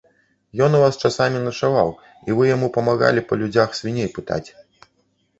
[0.67, 1.91] Ён у вас часамі начаваў
[2.29, 4.49] і вы яму памагалі па людзях свіней пытаць.